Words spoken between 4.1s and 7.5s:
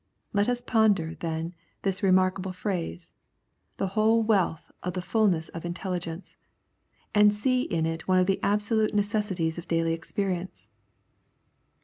wealth of the fulness of intelligence," and